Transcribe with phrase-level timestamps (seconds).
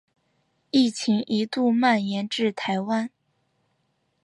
[0.71, 3.11] 疫情一度蔓延至台湾。